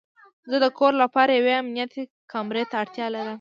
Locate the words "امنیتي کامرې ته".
1.61-2.75